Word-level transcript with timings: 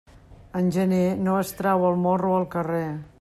En 0.59 0.71
gener, 0.77 1.03
no 1.27 1.37
es 1.43 1.53
trau 1.61 1.87
el 1.91 2.03
morro 2.07 2.33
al 2.41 2.49
carrer. 2.57 2.85